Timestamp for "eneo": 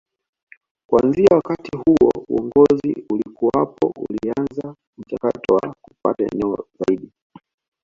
6.33-6.67